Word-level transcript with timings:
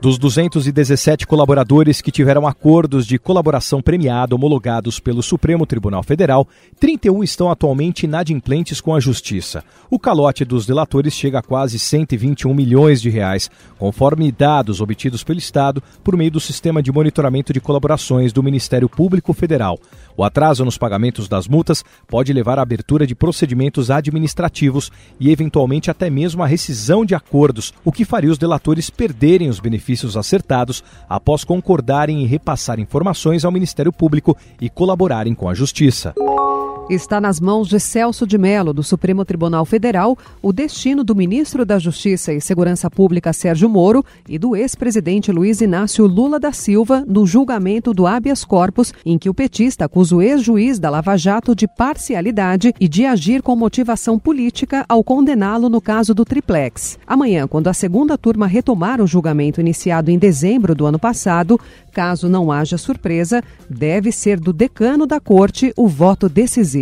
Dos 0.00 0.16
217 0.16 1.26
colaboradores 1.26 2.00
que 2.00 2.10
tiveram 2.10 2.46
acordos 2.46 3.06
de 3.06 3.18
colaboração 3.18 3.82
premiada 3.82 4.34
homologados 4.34 4.98
pelo 4.98 5.22
Supremo 5.22 5.66
Tribunal 5.66 6.02
Federal, 6.02 6.48
31 6.78 7.22
estão 7.22 7.50
atualmente 7.50 8.04
inadimplentes 8.04 8.80
com 8.80 8.94
a 8.94 9.00
Justiça. 9.00 9.62
O 9.90 9.98
calote 9.98 10.42
dos 10.42 10.64
delatores 10.64 11.12
chega 11.12 11.40
a 11.40 11.42
quase 11.42 11.78
121 11.78 12.54
milhões 12.54 13.02
de 13.02 13.10
reais, 13.10 13.50
conforme 13.78 14.32
dados 14.32 14.80
obtidos 14.80 15.22
pelo 15.22 15.38
Estado 15.38 15.82
por 16.02 16.16
meio 16.16 16.30
do 16.30 16.40
Sistema 16.40 16.82
de 16.82 16.90
Monitoramento 16.90 17.52
de 17.52 17.60
Colaborações 17.60 18.32
do 18.32 18.42
Ministério 18.42 18.88
Público 18.88 19.34
Federal. 19.34 19.78
O 20.16 20.24
atraso 20.24 20.64
nos 20.64 20.78
pagamentos 20.78 21.28
das 21.28 21.46
multas 21.46 21.84
pode 22.08 22.32
levar 22.32 22.58
à 22.58 22.62
abertura 22.62 23.06
de 23.06 23.14
procedimentos 23.14 23.90
administrativos 23.90 24.90
e, 25.20 25.30
eventualmente, 25.30 25.90
até 25.90 26.08
mesmo 26.08 26.42
à 26.42 26.46
rescisão 26.46 27.04
de 27.04 27.14
acordos, 27.14 27.74
o 27.84 27.92
que 27.92 28.06
faria 28.06 28.30
os 28.30 28.38
delatores 28.38 28.88
perderem 28.88 29.50
os 29.50 29.60
benefícios 29.60 29.89
benefícios 29.90 30.16
acertados 30.16 30.84
após 31.08 31.42
concordarem 31.42 32.22
em 32.22 32.26
repassar 32.26 32.78
informações 32.78 33.44
ao 33.44 33.52
Ministério 33.52 33.92
Público 33.92 34.36
e 34.60 34.70
colaborarem 34.70 35.34
com 35.34 35.48
a 35.48 35.54
Justiça. 35.54 36.14
Está 36.90 37.20
nas 37.20 37.38
mãos 37.38 37.68
de 37.68 37.78
Celso 37.78 38.26
de 38.26 38.36
Mello, 38.36 38.72
do 38.72 38.82
Supremo 38.82 39.24
Tribunal 39.24 39.64
Federal, 39.64 40.18
o 40.42 40.52
destino 40.52 41.04
do 41.04 41.14
ministro 41.14 41.64
da 41.64 41.78
Justiça 41.78 42.32
e 42.32 42.40
Segurança 42.40 42.90
Pública 42.90 43.32
Sérgio 43.32 43.68
Moro 43.68 44.04
e 44.28 44.36
do 44.40 44.56
ex-presidente 44.56 45.30
Luiz 45.30 45.60
Inácio 45.60 46.04
Lula 46.04 46.40
da 46.40 46.50
Silva 46.50 47.04
no 47.06 47.24
julgamento 47.28 47.94
do 47.94 48.08
habeas 48.08 48.44
corpus, 48.44 48.92
em 49.06 49.16
que 49.18 49.30
o 49.30 49.34
petista 49.34 49.84
acusa 49.84 50.16
o 50.16 50.20
ex-juiz 50.20 50.80
da 50.80 50.90
Lava 50.90 51.16
Jato 51.16 51.54
de 51.54 51.68
parcialidade 51.68 52.74
e 52.80 52.88
de 52.88 53.06
agir 53.06 53.40
com 53.40 53.54
motivação 53.54 54.18
política 54.18 54.84
ao 54.88 55.04
condená-lo 55.04 55.68
no 55.68 55.80
caso 55.80 56.12
do 56.12 56.24
triplex. 56.24 56.98
Amanhã, 57.06 57.46
quando 57.46 57.68
a 57.68 57.72
segunda 57.72 58.18
turma 58.18 58.48
retomar 58.48 59.00
o 59.00 59.06
julgamento 59.06 59.60
iniciado 59.60 60.10
em 60.10 60.18
dezembro 60.18 60.74
do 60.74 60.86
ano 60.86 60.98
passado, 60.98 61.56
caso 61.92 62.28
não 62.28 62.50
haja 62.50 62.76
surpresa, 62.76 63.44
deve 63.68 64.10
ser 64.10 64.40
do 64.40 64.52
decano 64.52 65.06
da 65.06 65.20
corte 65.20 65.72
o 65.76 65.86
voto 65.86 66.28
decisivo 66.28 66.79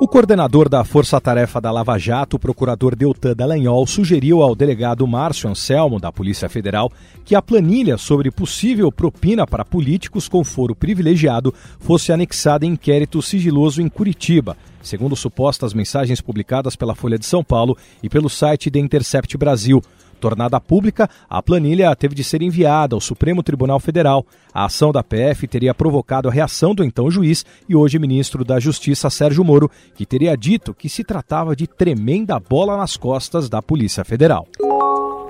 O 0.00 0.08
coordenador 0.08 0.68
da 0.68 0.82
Força 0.82 1.20
Tarefa 1.20 1.60
da 1.60 1.70
Lava 1.70 1.96
Jato, 1.96 2.36
o 2.36 2.38
procurador 2.38 2.96
Deltan 2.96 3.34
Dallagnol, 3.34 3.86
sugeriu 3.86 4.42
ao 4.42 4.54
delegado 4.54 5.06
Márcio 5.06 5.48
Anselmo, 5.48 6.00
da 6.00 6.10
Polícia 6.10 6.48
Federal, 6.48 6.90
que 7.24 7.36
a 7.36 7.40
planilha 7.40 7.96
sobre 7.96 8.30
possível 8.30 8.90
propina 8.90 9.46
para 9.46 9.64
políticos 9.64 10.28
com 10.28 10.42
foro 10.42 10.74
privilegiado 10.74 11.54
fosse 11.78 12.12
anexada 12.12 12.66
em 12.66 12.70
inquérito 12.70 13.22
sigiloso 13.22 13.80
em 13.80 13.88
Curitiba, 13.88 14.56
segundo 14.82 15.14
supostas 15.14 15.72
mensagens 15.72 16.20
publicadas 16.20 16.74
pela 16.74 16.96
Folha 16.96 17.18
de 17.18 17.24
São 17.24 17.44
Paulo 17.44 17.76
e 18.02 18.08
pelo 18.08 18.28
site 18.28 18.70
The 18.70 18.80
Intercept 18.80 19.36
Brasil. 19.38 19.80
Tornada 20.22 20.60
pública, 20.60 21.10
a 21.28 21.42
planilha 21.42 21.96
teve 21.96 22.14
de 22.14 22.22
ser 22.22 22.42
enviada 22.42 22.94
ao 22.94 23.00
Supremo 23.00 23.42
Tribunal 23.42 23.80
Federal. 23.80 24.24
A 24.54 24.66
ação 24.66 24.92
da 24.92 25.02
PF 25.02 25.48
teria 25.48 25.74
provocado 25.74 26.28
a 26.28 26.32
reação 26.32 26.76
do 26.76 26.84
então 26.84 27.10
juiz 27.10 27.44
e 27.68 27.74
hoje 27.74 27.98
ministro 27.98 28.44
da 28.44 28.60
Justiça 28.60 29.10
Sérgio 29.10 29.42
Moro, 29.42 29.68
que 29.96 30.06
teria 30.06 30.36
dito 30.36 30.72
que 30.72 30.88
se 30.88 31.02
tratava 31.02 31.56
de 31.56 31.66
tremenda 31.66 32.38
bola 32.38 32.76
nas 32.76 32.96
costas 32.96 33.48
da 33.48 33.60
Polícia 33.60 34.04
Federal. 34.04 34.46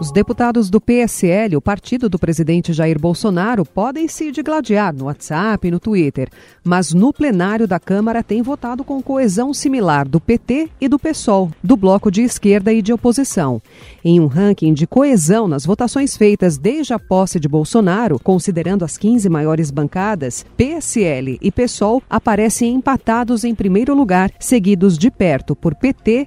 Os 0.03 0.11
deputados 0.11 0.69
do 0.69 0.81
PSL, 0.81 1.56
o 1.56 1.61
partido 1.61 2.08
do 2.08 2.19
presidente 2.19 2.72
Jair 2.72 2.98
Bolsonaro, 2.98 3.64
podem 3.64 4.09
se 4.09 4.33
digladiar 4.33 4.92
no 4.92 5.05
WhatsApp 5.05 5.69
e 5.69 5.70
no 5.70 5.78
Twitter, 5.78 6.28
mas 6.64 6.92
no 6.92 7.12
plenário 7.12 7.69
da 7.69 7.78
Câmara 7.78 8.20
tem 8.20 8.42
votado 8.42 8.83
com 8.83 9.00
coesão 9.00 9.55
similar 9.55 10.09
do 10.09 10.19
PT 10.19 10.70
e 10.81 10.89
do 10.89 10.98
PSOL, 10.98 11.53
do 11.62 11.77
bloco 11.77 12.11
de 12.11 12.20
esquerda 12.20 12.72
e 12.72 12.83
de 12.83 12.92
oposição. 12.92 13.62
Em 14.05 14.19
um 14.19 14.27
ranking 14.27 14.75
de 14.75 14.89
coesão 14.89 15.47
nas 15.47 15.64
votações 15.64 16.16
feitas 16.16 16.59
desde 16.59 16.93
a 16.93 16.98
posse 16.98 17.38
de 17.38 17.47
Bolsonaro, 17.47 18.19
considerando 18.19 18.84
as 18.84 18.98
15 18.98 19.28
maiores 19.28 19.71
bancadas, 19.71 20.44
PSL 20.56 21.38
e 21.41 21.53
PSOL 21.53 22.03
aparecem 22.10 22.75
empatados 22.75 23.44
em 23.44 23.54
primeiro 23.54 23.94
lugar, 23.94 24.32
seguidos 24.41 24.98
de 24.98 25.12
perto 25.12 25.54
por 25.54 25.77
PT, 25.77 26.27